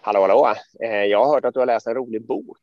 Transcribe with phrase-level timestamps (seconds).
[0.00, 0.54] Hallå, hallå.
[0.84, 2.58] Eh, jag har hört att du har läst en rolig bok.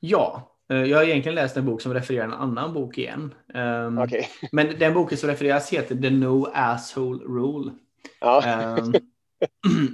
[0.00, 3.34] Ja, eh, jag har egentligen läst en bok som refererar en annan bok igen.
[3.54, 4.22] Um, okay.
[4.52, 7.72] Men den boken som refereras heter The No Asshole Rule.
[8.20, 8.76] Ja.
[8.78, 8.94] Um,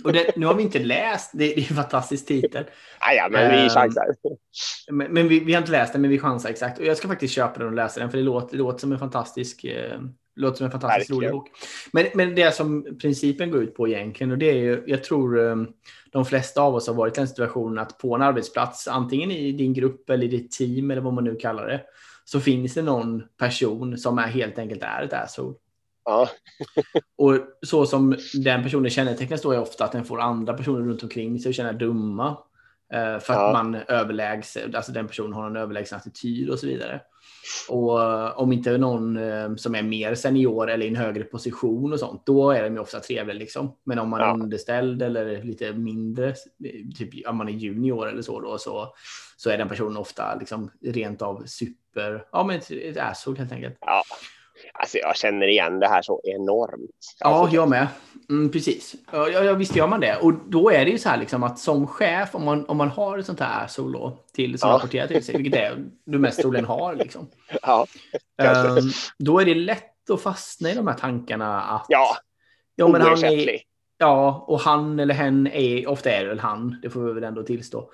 [0.05, 2.65] och det, nu har vi inte läst, det, är en fantastisk titel.
[2.99, 4.07] Ah, ja, men vi chansar.
[4.91, 6.79] Men, men vi, vi, har inte läst den, men vi chansar exakt.
[6.79, 8.93] Och jag ska faktiskt köpa den och läsa den, för det låter, det låter som
[8.93, 10.01] en fantastisk eh,
[10.37, 11.51] låter som en fantastiskt rolig bok.
[11.93, 15.39] Men, men det som principen går ut på egentligen, och det är ju, jag tror
[15.39, 15.73] um,
[16.13, 19.53] de flesta av oss har varit i den situationen att på en arbetsplats, antingen i
[19.53, 21.81] din grupp eller i ditt team eller vad man nu kallar det,
[22.25, 25.55] så finns det någon person som är helt enkelt är ett asshole.
[26.05, 26.29] Ja.
[27.19, 31.03] och så som den personen kännetecknas då är ofta att den får andra personer runt
[31.03, 32.37] omkring sig att känna dumma.
[32.93, 33.53] Eh, för att ja.
[33.53, 37.01] man överlägs, alltså den personen har en överlägsen attityd och så vidare.
[37.69, 41.93] Och eh, om inte någon eh, som är mer senior eller i en högre position
[41.93, 43.77] och sånt, då är de ju ofta trevliga liksom.
[43.85, 46.35] Men om man är underställd eller lite mindre,
[46.99, 48.95] typ om man är junior eller så då, så,
[49.37, 53.79] så är den personen ofta liksom rent av super, ja men ett asshole helt enkelt.
[53.81, 54.03] Ja.
[54.75, 56.91] Alltså jag känner igen det här så enormt.
[57.21, 57.89] Alltså, ja, jag med.
[58.31, 58.95] Mm, precis.
[59.13, 60.17] Ja, ja, visst gör man det.
[60.17, 62.89] Och då är det ju så här liksom att som chef, om man, om man
[62.89, 64.77] har ett sånt här solo till som ja.
[64.77, 67.31] rapporterar till sig, vilket är du mest troligen har, liksom.
[67.63, 67.87] Ja,
[68.79, 71.87] um, då är det lätt att fastna i de här tankarna att...
[71.89, 72.17] Ja,
[72.75, 73.59] ja men han är,
[73.99, 77.25] Ja, och han eller hen är, ofta är det väl han, det får vi väl
[77.25, 77.91] ändå tillstå.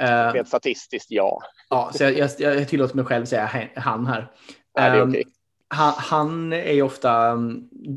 [0.00, 1.42] Rent uh, statistiskt, ja.
[1.70, 4.32] Ja, så jag, jag, jag tillåter mig själv säga han här.
[4.74, 5.24] Ja, det är um, okay
[5.72, 7.38] han, han, är ju ofta,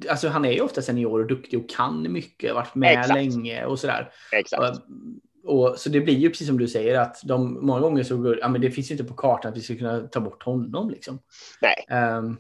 [0.10, 3.14] alltså han är ju ofta senior och duktig och kan mycket, varit med Exakt.
[3.14, 4.12] länge och sådär.
[4.32, 4.80] Exakt.
[5.44, 8.18] Och, och, så det blir ju precis som du säger att de, många gånger så
[8.18, 10.44] går, ja, men det finns ju inte på kartan att vi ska kunna ta bort
[10.44, 11.20] honom liksom.
[11.62, 12.00] Nej.
[12.18, 12.38] Um,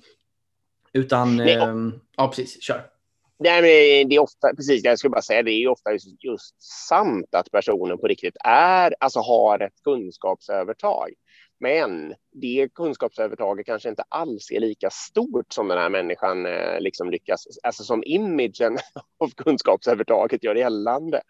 [0.94, 1.58] utan, Nej.
[1.58, 2.86] Um, ja precis, kör.
[3.40, 7.36] Nej, men det är ofta, precis, jag skulle bara säga det är ofta just sant
[7.36, 11.10] att personen på riktigt är, alltså har ett kunskapsövertag.
[11.64, 17.10] Men det kunskapsövertaget kanske inte alls är lika stort som den här människan eh, liksom
[17.10, 18.78] lyckas, alltså som imagen
[19.20, 21.22] av kunskapsövertaget gör gällande.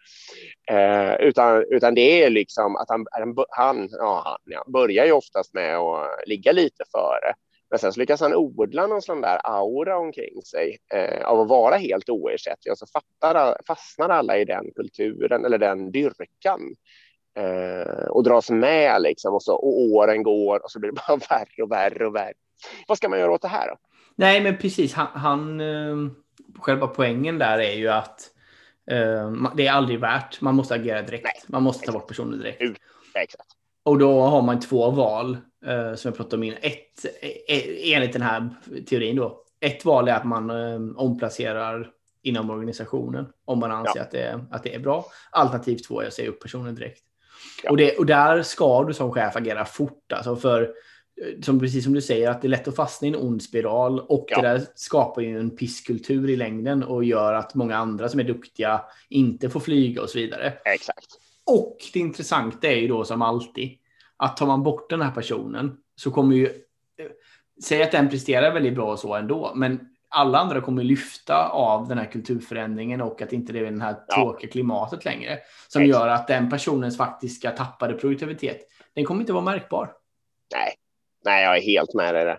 [0.70, 5.54] Eh, utan, utan det är liksom att han, han, ja, han ja, börjar ju oftast
[5.54, 7.34] med att ligga lite före.
[7.70, 11.48] Men sen så lyckas han odla någon sån där aura omkring sig eh, av att
[11.48, 16.60] vara helt oersättlig och så fattar, fastnar alla i den kulturen eller den dyrkan
[17.34, 21.16] eh, och dras med liksom och så och åren går och så blir det bara
[21.30, 22.34] värre och värre och värre.
[22.88, 23.76] Vad ska man göra åt det här då?
[24.16, 24.94] Nej, men precis.
[24.94, 26.10] Han, han eh,
[26.58, 28.30] själva poängen där är ju att
[28.90, 30.40] eh, det är aldrig värt.
[30.40, 31.24] Man måste agera direkt.
[31.24, 32.62] Nej, man måste ta bort personen direkt.
[32.62, 32.76] Ut.
[33.14, 33.48] Exakt.
[33.82, 36.58] Och då har man två val eh, som jag pratade om innan.
[36.62, 37.04] Ett,
[37.48, 38.50] eh, enligt den här
[38.86, 39.40] teorin då.
[39.60, 40.50] Ett val är att man
[40.96, 41.90] omplacerar
[42.22, 44.02] inom organisationen om man anser ja.
[44.02, 45.04] att, det, att det är bra.
[45.30, 47.02] Alternativ två är att säga upp personen direkt.
[47.62, 47.70] Ja.
[47.70, 50.12] Och, det, och där ska du som chef agera fort.
[50.12, 53.10] Alltså för, eh, som, precis som du säger, att det är lätt att fastna i
[53.10, 54.00] en ond spiral.
[54.00, 54.40] Och ja.
[54.40, 58.24] det där skapar ju en pisskultur i längden och gör att många andra som är
[58.24, 60.52] duktiga inte får flyga och så vidare.
[60.64, 61.06] Exakt.
[61.46, 63.78] Och det intressanta är ju då som alltid
[64.16, 67.06] att tar man bort den här personen så kommer ju eh,
[67.62, 69.80] Säg att den presterar väldigt bra och så ändå, men
[70.14, 73.96] alla andra kommer lyfta av den här kulturförändringen och att inte det är det här
[74.14, 75.38] tråkiga klimatet längre.
[75.68, 75.90] Som Nej.
[75.90, 78.60] gör att den personens faktiska tappade produktivitet,
[78.94, 79.92] den kommer inte vara märkbar.
[80.54, 80.74] Nej,
[81.24, 82.38] Nej jag är helt med dig där.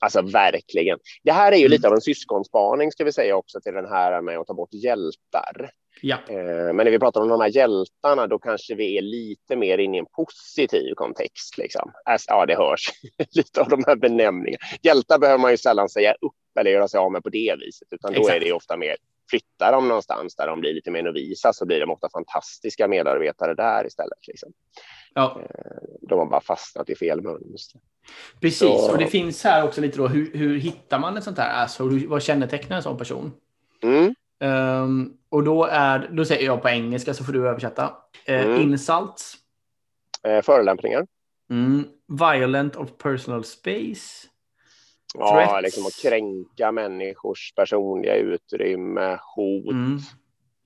[0.00, 0.98] Alltså verkligen.
[1.22, 1.70] Det här är ju mm.
[1.70, 4.74] lite av en syskonspaning ska vi säga också till den här med att ta bort
[4.74, 5.70] hjältar.
[6.02, 6.16] Ja.
[6.28, 9.78] Eh, men när vi pratar om de här hjältarna, då kanske vi är lite mer
[9.78, 11.58] inne i en positiv kontext.
[11.58, 11.92] Liksom.
[12.04, 12.90] Alltså, ja, det hörs
[13.36, 14.64] lite av de här benämningarna.
[14.82, 17.88] Hjältar behöver man ju sällan säga upp eller göra sig av med på det viset,
[17.90, 18.36] utan då Exakt.
[18.36, 18.96] är det ofta mer
[19.30, 23.54] flytta dem någonstans där de blir lite mer novisa så blir de ofta fantastiska medarbetare
[23.54, 24.26] där istället.
[24.26, 24.52] Liksom.
[25.14, 25.40] Ja.
[25.42, 27.80] Eh, de har bara fastnat i fel mönster.
[28.40, 28.92] Precis, så...
[28.92, 32.06] och det finns här också lite då, hur, hur hittar man ett sånt här asshole?
[32.06, 33.32] Vad kännetecknar en sån person?
[33.82, 34.14] Mm.
[34.42, 37.84] Um, och då, är, då säger jag på engelska så får du översätta.
[38.28, 38.60] Uh, mm.
[38.60, 39.36] Insults.
[40.28, 41.06] Uh, förolämpningar.
[41.50, 41.84] Mm.
[42.08, 44.29] Violent of personal space.
[45.14, 49.72] Ja, liksom att kränka människors personliga utrymme, hot.
[49.72, 49.98] Mm.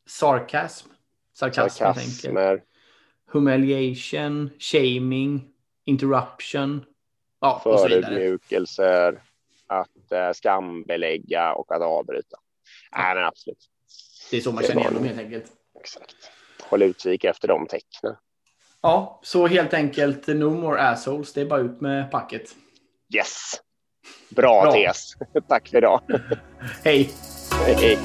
[0.07, 0.89] Sarkasm.
[1.35, 2.63] Sarkasm, Sarkasmer.
[3.27, 5.49] Humiliation, shaming,
[5.85, 6.85] interruption.
[7.41, 9.23] Ja, Förödmjukelser,
[9.67, 12.37] att eh, skambelägga och att avbryta.
[12.97, 13.69] Nej, men absolut.
[14.31, 15.53] Det är så man känner igen dem helt enkelt.
[15.81, 16.17] Exakt.
[16.63, 18.17] Håll utkik efter de tecknen.
[18.81, 21.33] Ja, så helt enkelt no more assholes.
[21.33, 22.55] Det är bara ut med packet.
[23.15, 23.61] Yes.
[24.29, 24.73] Bra, Bra.
[24.73, 25.15] tes.
[25.49, 26.01] Tack för idag.
[26.85, 27.11] Hej.
[27.67, 27.99] Hej.